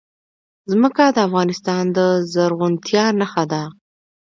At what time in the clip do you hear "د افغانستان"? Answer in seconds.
1.09-1.83